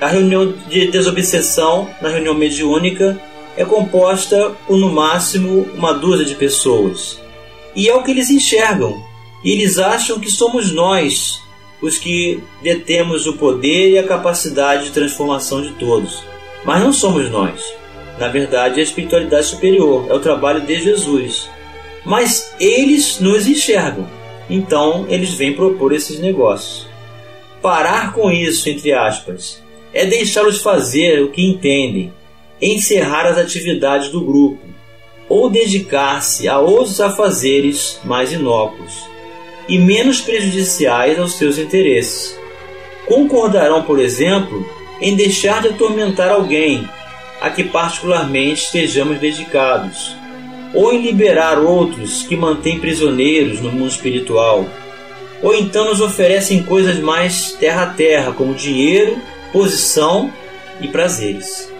a 0.00 0.06
reunião 0.06 0.54
de 0.68 0.86
desobsessão, 0.86 1.90
na 2.00 2.08
reunião 2.08 2.34
mediúnica, 2.34 3.20
é 3.56 3.64
composta 3.64 4.52
por 4.66 4.78
no 4.78 4.90
máximo 4.90 5.68
uma 5.74 5.92
dúzia 5.92 6.24
de 6.24 6.34
pessoas. 6.34 7.20
E 7.76 7.88
é 7.88 7.94
o 7.94 8.02
que 8.02 8.10
eles 8.10 8.30
enxergam. 8.30 9.02
E 9.44 9.50
eles 9.50 9.78
acham 9.78 10.18
que 10.18 10.30
somos 10.30 10.72
nós, 10.72 11.42
os 11.82 11.98
que 11.98 12.42
detemos 12.62 13.26
o 13.26 13.36
poder 13.36 13.90
e 13.90 13.98
a 13.98 14.06
capacidade 14.06 14.84
de 14.84 14.90
transformação 14.92 15.60
de 15.60 15.72
todos. 15.72 16.22
Mas 16.64 16.82
não 16.82 16.92
somos 16.92 17.30
nós. 17.30 17.81
Na 18.22 18.28
verdade, 18.28 18.78
a 18.78 18.84
espiritualidade 18.84 19.46
superior, 19.46 20.06
é 20.08 20.14
o 20.14 20.20
trabalho 20.20 20.60
de 20.60 20.80
Jesus. 20.80 21.50
Mas 22.04 22.54
eles 22.60 23.18
nos 23.18 23.48
enxergam, 23.48 24.08
então 24.48 25.06
eles 25.08 25.34
vêm 25.34 25.54
propor 25.54 25.92
esses 25.92 26.20
negócios. 26.20 26.86
Parar 27.60 28.12
com 28.12 28.30
isso, 28.30 28.70
entre 28.70 28.92
aspas, 28.92 29.60
é 29.92 30.06
deixá-los 30.06 30.62
fazer 30.62 31.20
o 31.20 31.30
que 31.30 31.44
entendem, 31.44 32.12
encerrar 32.60 33.26
as 33.26 33.38
atividades 33.38 34.10
do 34.10 34.20
grupo, 34.20 34.62
ou 35.28 35.50
dedicar-se 35.50 36.48
a 36.48 36.60
outros 36.60 37.00
afazeres 37.00 37.98
mais 38.04 38.32
inócuos 38.32 39.02
e 39.68 39.78
menos 39.78 40.20
prejudiciais 40.20 41.18
aos 41.18 41.32
seus 41.32 41.58
interesses. 41.58 42.38
Concordarão, 43.04 43.82
por 43.82 43.98
exemplo, 43.98 44.64
em 45.00 45.16
deixar 45.16 45.60
de 45.60 45.70
atormentar 45.70 46.30
alguém 46.30 46.88
a 47.42 47.50
que 47.50 47.64
particularmente 47.64 48.64
estejamos 48.64 49.18
dedicados, 49.18 50.16
ou 50.72 50.92
em 50.92 51.02
liberar 51.02 51.58
outros 51.58 52.22
que 52.22 52.36
mantêm 52.36 52.78
prisioneiros 52.78 53.60
no 53.60 53.70
mundo 53.70 53.90
espiritual, 53.90 54.66
ou 55.42 55.54
então 55.54 55.86
nos 55.86 56.00
oferecem 56.00 56.62
coisas 56.62 56.98
mais 57.00 57.52
terra 57.52 57.82
a 57.82 57.86
terra, 57.86 58.32
como 58.32 58.54
dinheiro, 58.54 59.18
posição 59.52 60.32
e 60.80 60.88
prazeres. 60.88 61.70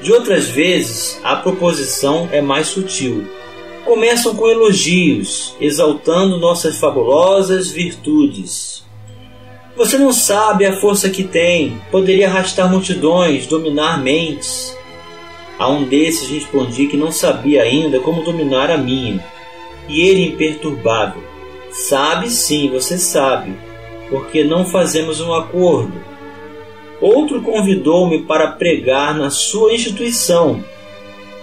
De 0.00 0.12
outras 0.12 0.48
vezes, 0.48 1.20
a 1.24 1.36
proposição 1.36 2.28
é 2.30 2.40
mais 2.40 2.68
sutil 2.68 3.26
começam 3.84 4.34
com 4.34 4.48
elogios, 4.48 5.54
exaltando 5.60 6.38
nossas 6.38 6.78
fabulosas 6.78 7.70
virtudes. 7.70 8.82
Você 9.76 9.98
não 9.98 10.12
sabe 10.12 10.64
a 10.64 10.76
força 10.76 11.10
que 11.10 11.24
tem, 11.24 11.80
poderia 11.90 12.28
arrastar 12.28 12.70
multidões, 12.70 13.46
dominar 13.46 14.02
mentes. 14.02 14.76
A 15.58 15.68
um 15.68 15.84
desses 15.84 16.28
respondi 16.28 16.86
que 16.86 16.96
não 16.96 17.12
sabia 17.12 17.62
ainda 17.62 18.00
como 18.00 18.22
dominar 18.22 18.70
a 18.70 18.76
minha. 18.76 19.24
E 19.88 20.00
ele, 20.00 20.28
imperturbável, 20.28 21.22
sabe 21.70 22.30
sim, 22.30 22.70
você 22.70 22.98
sabe, 22.98 23.54
porque 24.08 24.42
não 24.42 24.64
fazemos 24.64 25.20
um 25.20 25.32
acordo. 25.34 25.92
Outro 27.00 27.42
convidou-me 27.42 28.22
para 28.22 28.52
pregar 28.52 29.14
na 29.14 29.30
sua 29.30 29.74
instituição 29.74 30.62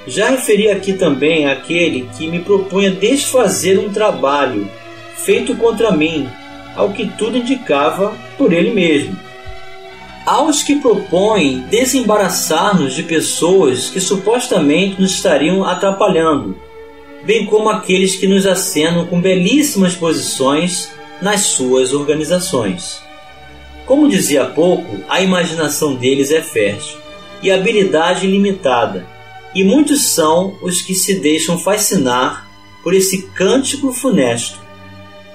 já 0.08 0.30
referi 0.30 0.69
aqui 0.69 0.93
também 0.93 1.45
aquele 1.45 2.10
que 2.17 2.28
me 2.28 2.39
propunha 2.39 2.89
desfazer 2.89 3.78
um 3.78 3.89
trabalho 3.89 4.67
feito 5.15 5.56
contra 5.56 5.91
mim, 5.91 6.28
ao 6.76 6.89
que 6.89 7.06
tudo 7.06 7.38
indicava 7.38 8.15
por 8.38 8.52
ele 8.52 8.71
mesmo. 8.71 9.15
Aos 10.25 10.62
que 10.62 10.75
propõem 10.75 11.62
desembaraçar-nos 11.62 12.93
de 12.93 13.01
pessoas 13.01 13.89
que 13.89 13.99
supostamente 13.99 15.01
nos 15.01 15.12
estariam 15.12 15.63
atrapalhando, 15.63 16.55
bem 17.25 17.47
como 17.47 17.69
aqueles 17.69 18.15
que 18.15 18.27
nos 18.27 18.45
acenam 18.45 19.07
com 19.07 19.19
belíssimas 19.19 19.95
posições 19.95 20.91
nas 21.21 21.41
suas 21.41 21.91
organizações. 21.91 23.01
Como 23.86 24.07
dizia 24.07 24.43
há 24.43 24.45
pouco, 24.45 24.99
a 25.10 25.21
imaginação 25.21 25.95
deles 25.95 26.31
é 26.31 26.41
fértil 26.41 26.97
e 27.41 27.49
habilidade 27.51 28.25
ilimitada 28.27 29.07
e 29.55 29.63
muitos 29.63 30.03
são 30.03 30.55
os 30.62 30.81
que 30.81 30.93
se 30.93 31.15
deixam 31.19 31.57
fascinar 31.57 32.47
por 32.84 32.93
esse 32.93 33.23
cântico 33.29 33.91
funesto. 33.91 34.60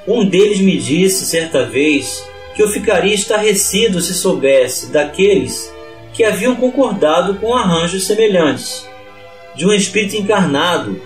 Um 0.06 0.24
deles 0.24 0.60
me 0.60 0.78
disse 0.78 1.26
certa 1.26 1.66
vez 1.66 2.24
que 2.56 2.62
eu 2.62 2.68
ficaria 2.68 3.14
estarrecido 3.14 4.00
se 4.00 4.14
soubesse 4.14 4.90
daqueles 4.90 5.70
que 6.14 6.24
haviam 6.24 6.56
concordado 6.56 7.34
com 7.34 7.54
arranjos 7.54 8.06
semelhantes, 8.06 8.88
de 9.54 9.66
um 9.66 9.72
espírito 9.72 10.16
encarnado 10.16 10.98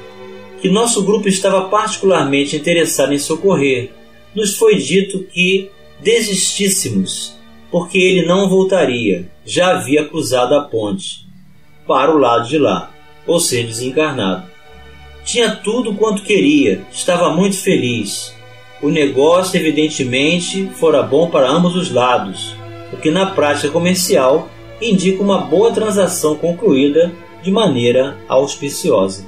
que 0.63 0.71
nosso 0.71 1.03
grupo 1.05 1.29
estava 1.29 1.69
particularmente 1.69 2.55
interessado 2.55 3.13
em 3.13 3.19
socorrer. 3.19 3.91
Nos 4.33 4.57
foi 4.57 4.77
dito 4.77 5.25
que 5.25 5.71
desistíssemos, 6.01 7.37
porque 7.71 7.99
ele 7.99 8.27
não 8.27 8.49
voltaria, 8.49 9.29
já 9.45 9.73
havia 9.73 10.05
cruzado 10.05 10.55
a 10.55 10.63
ponte 10.63 11.27
para 11.85 12.15
o 12.15 12.19
lado 12.19 12.49
de 12.49 12.59
lá 12.59 12.93
ou 13.27 13.41
ser 13.41 13.67
desencarnado. 13.67 14.49
Tinha 15.25 15.57
tudo 15.57 15.95
quanto 15.95 16.23
queria, 16.23 16.87
estava 16.93 17.35
muito 17.35 17.57
feliz. 17.57 18.35
O 18.83 18.89
negócio, 18.89 19.59
evidentemente, 19.59 20.71
fora 20.75 21.03
bom 21.03 21.29
para 21.29 21.51
ambos 21.51 21.77
os 21.77 21.91
lados, 21.91 22.55
o 22.93 22.97
que 22.97 23.11
na 23.11 23.27
prática 23.27 23.69
comercial 23.69 24.49
indica 24.81 25.23
uma 25.23 25.39
boa 25.39 25.71
transação 25.71 26.35
concluída 26.35 27.13
de 27.43 27.51
maneira 27.51 28.17
auspiciosa. 28.27 29.27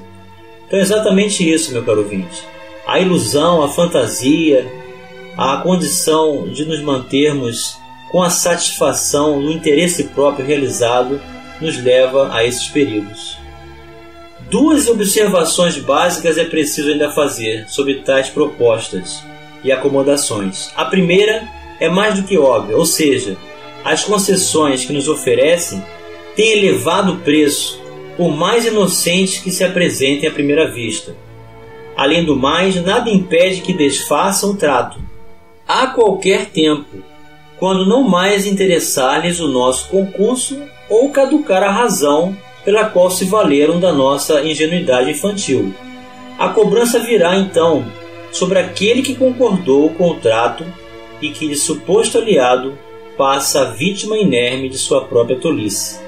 Então 0.65 0.79
é 0.79 0.81
exatamente 0.81 1.47
isso, 1.47 1.71
meu 1.71 1.83
caro 1.83 1.99
ouvinte. 1.99 2.43
A 2.87 2.99
ilusão, 2.99 3.61
a 3.61 3.69
fantasia, 3.69 4.65
a 5.37 5.57
condição 5.57 6.47
de 6.47 6.65
nos 6.65 6.81
mantermos 6.81 7.77
com 8.11 8.23
a 8.23 8.31
satisfação 8.31 9.39
no 9.39 9.51
interesse 9.51 10.05
próprio 10.05 10.45
realizado 10.45 11.21
nos 11.61 11.81
leva 11.81 12.33
a 12.33 12.43
esses 12.43 12.67
perigos. 12.67 13.37
Duas 14.49 14.87
observações 14.87 15.77
básicas 15.77 16.37
é 16.37 16.43
preciso 16.43 16.89
ainda 16.89 17.11
fazer 17.11 17.69
sobre 17.69 18.01
tais 18.01 18.29
propostas 18.29 19.23
e 19.63 19.71
acomodações. 19.71 20.71
A 20.75 20.85
primeira 20.85 21.47
é 21.79 21.89
mais 21.89 22.15
do 22.15 22.23
que 22.23 22.37
óbvia, 22.37 22.77
ou 22.77 22.85
seja, 22.85 23.37
as 23.83 24.03
concessões 24.03 24.85
que 24.85 24.93
nos 24.93 25.07
oferecem 25.07 25.83
têm 26.35 26.57
elevado 26.57 27.17
preço, 27.17 27.81
por 28.15 28.29
mais 28.29 28.65
inocentes 28.65 29.39
que 29.39 29.51
se 29.51 29.63
apresentem 29.63 30.29
à 30.29 30.31
primeira 30.31 30.71
vista. 30.71 31.15
Além 31.95 32.25
do 32.25 32.35
mais, 32.35 32.75
nada 32.75 33.09
impede 33.09 33.61
que 33.61 33.73
desfaçam 33.73 34.51
o 34.51 34.55
trato, 34.55 34.99
a 35.67 35.87
qualquer 35.87 36.47
tempo, 36.47 37.03
quando 37.59 37.85
não 37.85 38.03
mais 38.03 38.45
interessar-lhes 38.45 39.39
o 39.39 39.47
nosso 39.47 39.89
concurso 39.89 40.61
ou 40.89 41.09
caducar 41.09 41.63
a 41.63 41.71
razão 41.71 42.35
pela 42.65 42.85
qual 42.85 43.09
se 43.11 43.25
valeram 43.25 43.79
da 43.79 43.91
nossa 43.91 44.43
ingenuidade 44.43 45.11
infantil. 45.11 45.73
A 46.37 46.49
cobrança 46.49 46.99
virá 46.99 47.35
então 47.35 47.85
sobre 48.33 48.57
aquele 48.59 49.03
que 49.03 49.15
concordou 49.15 49.91
com 49.91 50.09
o 50.09 50.15
trato 50.15 50.65
e 51.21 51.29
que, 51.29 51.47
de 51.47 51.55
suposto 51.55 52.17
aliado, 52.17 52.77
passa 53.15 53.61
a 53.61 53.65
vítima 53.65 54.17
inerme 54.17 54.67
de 54.67 54.77
sua 54.77 55.05
própria 55.05 55.39
tolice. 55.39 56.01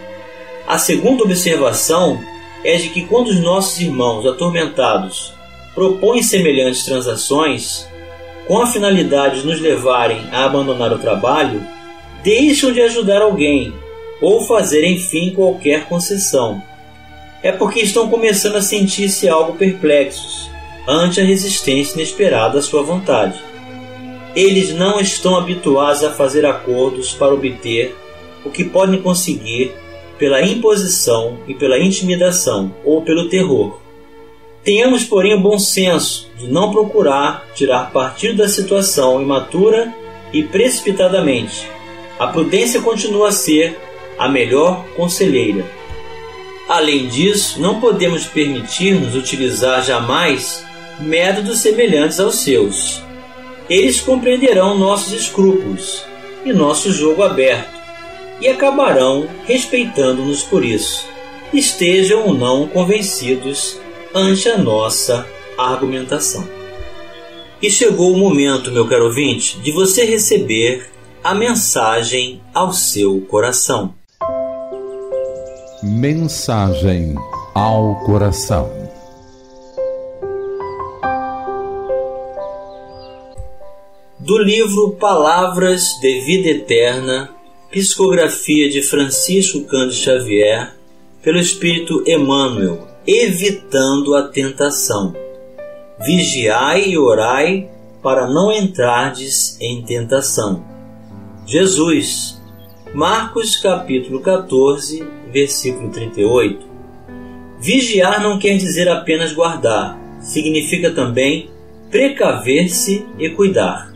A 0.68 0.80
segunda 0.80 1.24
observação 1.24 2.20
é 2.64 2.76
de 2.78 2.90
que 2.90 3.06
quando 3.06 3.28
os 3.28 3.40
nossos 3.40 3.80
irmãos 3.80 4.26
atormentados 4.26 5.34
propõem 5.76 6.24
semelhantes 6.24 6.84
transações, 6.84 7.88
com 8.48 8.60
a 8.60 8.66
finalidade 8.66 9.42
de 9.42 9.48
nos 9.48 9.62
levarem 9.62 10.22
a 10.32 10.46
abandonar 10.46 10.92
o 10.92 11.00
trabalho, 11.00 11.64
deixam 12.24 12.72
de 12.72 12.82
ajudar 12.82 13.22
alguém 13.22 13.72
ou 14.20 14.42
fazer 14.42 14.84
enfim 14.84 15.30
qualquer 15.30 15.86
concessão. 15.86 16.62
É 17.44 17.52
porque 17.52 17.82
estão 17.82 18.10
começando 18.10 18.56
a 18.56 18.62
sentir-se 18.64 19.30
algo 19.30 19.54
perplexos 19.54 20.55
ante 20.88 21.20
a 21.20 21.24
resistência 21.24 21.96
inesperada 21.96 22.60
à 22.60 22.62
sua 22.62 22.84
vontade. 22.84 23.42
Eles 24.36 24.74
não 24.74 25.00
estão 25.00 25.38
habituados 25.38 26.04
a 26.04 26.12
fazer 26.12 26.46
acordos 26.46 27.14
para 27.14 27.34
obter 27.34 27.96
o 28.44 28.50
que 28.50 28.64
podem 28.64 29.02
conseguir 29.02 29.74
pela 30.18 30.42
imposição 30.42 31.40
e 31.48 31.54
pela 31.54 31.80
intimidação 31.80 32.74
ou 32.84 33.02
pelo 33.02 33.30
terror. 33.30 33.80
Tenhamos, 34.64 35.04
porém, 35.04 35.36
o 35.36 35.40
bom 35.40 35.60
senso 35.60 36.30
de 36.38 36.48
não 36.48 36.72
procurar 36.72 37.48
tirar 37.54 37.92
partido 37.92 38.38
da 38.38 38.50
situação 38.50 39.22
imatura 39.22 39.94
e 40.34 40.44
precipitadamente. 40.44 41.70
A 42.18 42.28
prudência 42.28 42.82
continua 42.82 43.30
a 43.30 43.32
ser 43.32 43.78
a 44.18 44.28
melhor 44.28 44.86
conselheira. 44.96 45.66
Além 46.68 47.08
disso, 47.08 47.62
não 47.62 47.80
podemos 47.80 48.26
permitir-nos 48.26 49.16
utilizar 49.16 49.84
jamais 49.84 50.65
métodos 51.00 51.60
semelhantes 51.60 52.20
aos 52.20 52.36
seus. 52.36 53.02
Eles 53.70 54.00
compreenderão 54.00 54.78
nossos 54.78 55.14
escrúpulos 55.14 56.04
e 56.46 56.54
nosso 56.54 56.92
jogo 56.92 57.24
aberto 57.24 57.76
e 58.40 58.48
acabarão 58.48 59.28
respeitando-nos 59.46 60.44
por 60.44 60.64
isso, 60.64 61.08
estejam 61.54 62.28
ou 62.28 62.34
não 62.34 62.68
convencidos 62.68 63.80
ante 64.14 64.50
a 64.50 64.58
nossa 64.58 65.26
argumentação. 65.58 66.48
E 67.62 67.72
chegou 67.72 68.14
o 68.14 68.18
momento, 68.18 68.72
meu 68.72 68.88
caro 68.88 69.06
ouvinte, 69.06 69.58
de 69.60 69.72
você 69.72 70.06
receber 70.06 70.90
a 71.24 71.34
mensagem 71.34 72.42
ao 72.54 72.72
seu 72.72 73.22
coração. 73.22 73.96
Mensagem 75.82 77.16
ao 77.54 77.96
coração. 78.06 78.85
Do 84.26 84.40
livro 84.40 84.94
Palavras 84.94 86.00
de 86.02 86.22
Vida 86.22 86.50
Eterna, 86.50 87.30
psicografia 87.70 88.68
de 88.68 88.82
Francisco 88.82 89.64
Cândido 89.66 89.94
Xavier, 89.94 90.74
pelo 91.22 91.38
Espírito 91.38 92.04
Emmanuel, 92.08 92.88
evitando 93.06 94.16
a 94.16 94.24
tentação. 94.24 95.16
Vigiai 96.04 96.90
e 96.90 96.98
orai 96.98 97.70
para 98.02 98.26
não 98.26 98.52
entrardes 98.52 99.62
em 99.62 99.84
tentação. 99.84 100.66
Jesus, 101.46 102.42
Marcos 102.96 103.56
capítulo 103.58 104.22
14, 104.22 105.08
versículo 105.32 105.92
38. 105.92 106.66
Vigiar 107.60 108.24
não 108.24 108.40
quer 108.40 108.58
dizer 108.58 108.90
apenas 108.90 109.34
guardar, 109.34 109.96
significa 110.20 110.90
também 110.90 111.52
precaver-se 111.92 113.06
e 113.20 113.30
cuidar. 113.30 113.95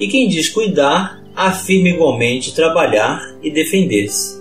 E 0.00 0.08
quem 0.08 0.28
diz 0.28 0.48
cuidar, 0.48 1.22
afirma 1.36 1.90
igualmente 1.90 2.54
trabalhar 2.54 3.34
e 3.42 3.50
defender-se. 3.50 4.40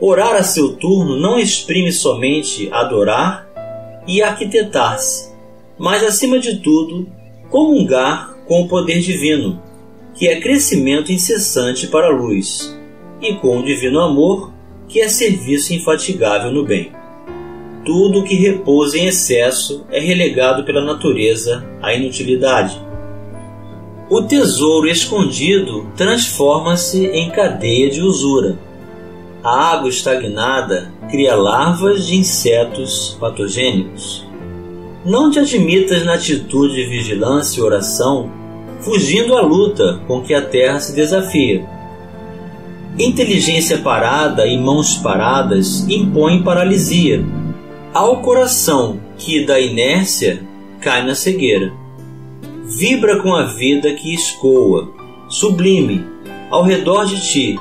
Orar 0.00 0.34
a 0.34 0.42
seu 0.42 0.72
turno 0.76 1.18
não 1.18 1.38
exprime 1.38 1.92
somente 1.92 2.68
adorar 2.72 3.46
e 4.06 4.22
arquitetar-se, 4.22 5.30
mas 5.78 6.02
acima 6.02 6.38
de 6.38 6.58
tudo, 6.60 7.06
comungar 7.50 8.34
com 8.46 8.62
o 8.62 8.68
poder 8.68 9.00
divino, 9.00 9.62
que 10.14 10.26
é 10.26 10.40
crescimento 10.40 11.12
incessante 11.12 11.86
para 11.86 12.06
a 12.06 12.10
luz, 12.10 12.74
e 13.20 13.34
com 13.34 13.58
o 13.58 13.62
divino 13.62 14.00
amor, 14.00 14.52
que 14.88 15.00
é 15.00 15.08
serviço 15.08 15.74
infatigável 15.74 16.50
no 16.50 16.64
bem. 16.64 16.90
Tudo 17.84 18.24
que 18.24 18.34
repousa 18.34 18.98
em 18.98 19.06
excesso 19.06 19.86
é 19.90 20.00
relegado 20.00 20.64
pela 20.64 20.82
natureza 20.82 21.64
à 21.82 21.94
inutilidade. 21.94 22.80
O 24.10 24.22
tesouro 24.22 24.88
escondido 24.88 25.86
transforma-se 25.96 27.06
em 27.06 27.30
cadeia 27.30 27.88
de 27.88 28.02
usura. 28.02 28.58
A 29.42 29.72
água 29.72 29.88
estagnada 29.88 30.92
cria 31.08 31.34
larvas 31.34 32.06
de 32.06 32.16
insetos 32.16 33.16
patogênicos. 33.18 34.26
Não 35.06 35.30
te 35.30 35.38
admitas 35.38 36.04
na 36.04 36.14
atitude 36.14 36.74
de 36.74 36.90
vigilância 36.90 37.60
e 37.60 37.62
oração, 37.62 38.30
fugindo 38.80 39.38
à 39.38 39.40
luta 39.40 40.00
com 40.06 40.20
que 40.20 40.34
a 40.34 40.42
terra 40.42 40.80
se 40.80 40.94
desafia 40.94 41.64
Inteligência 42.98 43.78
parada 43.78 44.46
e 44.46 44.58
mãos 44.58 44.96
paradas 44.96 45.88
impõem 45.88 46.42
paralisia. 46.42 47.24
Ao 47.94 48.20
coração 48.20 49.00
que 49.16 49.46
da 49.46 49.58
inércia 49.58 50.42
cai 50.80 51.06
na 51.06 51.14
cegueira. 51.14 51.72
Vibra 52.72 53.20
com 53.20 53.34
a 53.34 53.46
vida 53.46 53.92
que 53.94 54.14
escoa, 54.14 54.92
sublime, 55.28 56.06
ao 56.52 56.62
redor 56.62 57.04
de 57.04 57.20
ti 57.20 57.58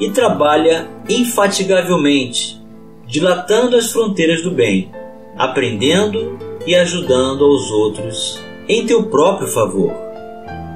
e 0.00 0.08
trabalha 0.08 0.88
infatigavelmente, 1.06 2.58
dilatando 3.06 3.76
as 3.76 3.92
fronteiras 3.92 4.42
do 4.42 4.50
bem, 4.50 4.90
aprendendo 5.36 6.38
e 6.66 6.74
ajudando 6.74 7.44
aos 7.44 7.70
outros 7.70 8.42
em 8.66 8.86
teu 8.86 9.02
próprio 9.04 9.48
favor. 9.48 9.92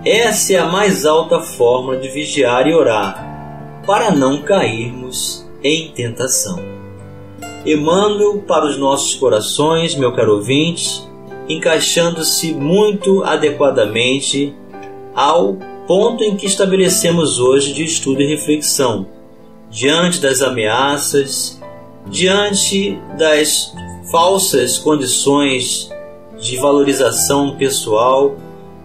Essa 0.04 0.52
é 0.52 0.58
a 0.58 0.66
mais 0.66 1.06
alta 1.06 1.40
forma 1.40 1.96
de 1.96 2.10
vigiar 2.10 2.66
e 2.66 2.74
orar 2.74 3.82
para 3.86 4.10
não 4.10 4.42
cairmos 4.42 5.48
em 5.64 5.90
tentação. 5.92 6.58
Emmanuel 7.64 8.42
para 8.46 8.66
os 8.66 8.76
nossos 8.76 9.14
corações, 9.14 9.94
meu 9.94 10.12
caro 10.12 10.34
ouvinte, 10.34 11.10
encaixando-se 11.48 12.52
muito 12.52 13.22
adequadamente 13.24 14.54
ao 15.14 15.56
ponto 15.86 16.22
em 16.22 16.36
que 16.36 16.46
estabelecemos 16.46 17.38
hoje 17.38 17.72
de 17.72 17.84
estudo 17.84 18.22
e 18.22 18.26
reflexão, 18.26 19.06
diante 19.70 20.20
das 20.20 20.40
ameaças, 20.42 21.60
diante 22.06 22.98
das 23.18 23.72
falsas 24.10 24.78
condições 24.78 25.90
de 26.40 26.56
valorização 26.56 27.56
pessoal 27.56 28.36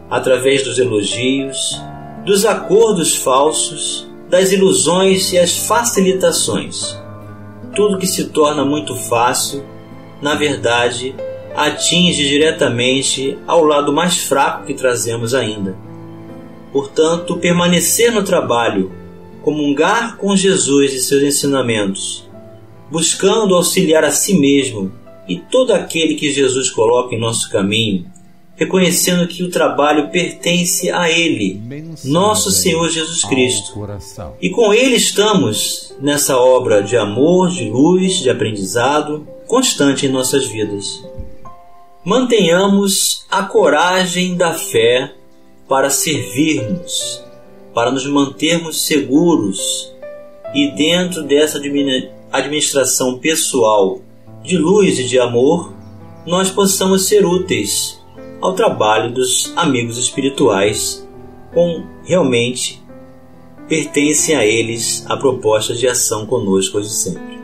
através 0.10 0.64
dos 0.64 0.80
elogios, 0.80 1.82
dos 2.26 2.46
acordos 2.46 3.16
falsos 3.16 4.08
das 4.30 4.52
ilusões 4.52 5.32
e 5.32 5.40
as 5.40 5.58
facilitações. 5.58 6.98
Tudo 7.76 7.98
que 7.98 8.08
se 8.08 8.26
torna 8.26 8.66
muito 8.66 8.96
fácil, 8.96 9.64
na 10.22 10.36
verdade, 10.36 11.16
atinge 11.58 12.30
diretamente 12.30 13.36
ao 13.48 13.64
lado 13.64 13.92
mais 13.92 14.18
fraco 14.18 14.68
que 14.68 14.76
trazemos 14.76 15.34
ainda. 15.34 15.76
Portanto, 16.72 17.38
permanecer 17.38 18.12
no 18.12 18.24
trabalho, 18.24 18.92
comungar 19.42 20.18
com 20.18 20.36
Jesus 20.36 20.94
e 20.94 21.00
seus 21.00 21.24
ensinamentos, 21.24 22.30
buscando 22.92 23.56
auxiliar 23.56 24.04
a 24.04 24.12
si 24.12 24.38
mesmo 24.38 24.92
e 25.28 25.38
todo 25.38 25.74
aquele 25.74 26.14
que 26.14 26.32
Jesus 26.32 26.70
coloca 26.70 27.16
em 27.16 27.20
nosso 27.20 27.50
caminho, 27.50 28.06
reconhecendo 28.56 29.28
que 29.28 29.42
o 29.42 29.50
trabalho 29.50 30.12
pertence 30.12 30.92
a 30.92 31.10
Ele, 31.10 31.60
nosso 32.06 32.52
Senhor 32.52 32.88
Jesus 32.88 33.24
Cristo. 33.24 33.74
E 34.40 34.52
com 34.52 34.72
Ele 34.72 34.96
estamos 34.96 35.96
nessa 36.00 36.38
obra 36.38 36.84
de 36.84 36.96
amor, 36.96 37.50
de 37.50 37.68
luz, 37.68 38.20
de 38.20 38.30
aprendizado 38.30 39.28
constante 39.48 40.06
em 40.06 40.10
nossas 40.10 40.46
vidas. 40.46 41.04
Mantenhamos 42.08 43.26
a 43.30 43.44
coragem 43.44 44.38
da 44.38 44.54
fé 44.54 45.14
para 45.68 45.90
servirmos, 45.90 47.22
para 47.74 47.92
nos 47.92 48.08
mantermos 48.08 48.86
seguros 48.86 49.94
e 50.56 50.72
dentro 50.72 51.24
dessa 51.24 51.60
administração 52.32 53.20
pessoal 53.20 54.00
de 54.42 54.58
luz 54.58 54.98
e 55.00 55.04
de 55.04 55.20
amor, 55.20 55.74
nós 56.26 56.50
possamos 56.50 57.08
ser 57.08 57.26
úteis 57.26 58.02
ao 58.40 58.54
trabalho 58.54 59.14
dos 59.14 59.52
amigos 59.58 59.98
espirituais, 59.98 61.06
com 61.54 61.84
realmente 62.06 62.82
pertencem 63.68 64.34
a 64.34 64.46
eles 64.46 65.06
a 65.10 65.18
proposta 65.18 65.76
de 65.76 65.86
ação 65.86 66.26
conosco 66.26 66.78
hoje 66.78 66.90
sempre. 66.90 67.38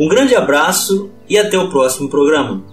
Um 0.00 0.08
grande 0.08 0.34
abraço 0.34 1.10
e 1.28 1.36
até 1.36 1.58
o 1.58 1.68
próximo 1.68 2.08
programa. 2.08 2.72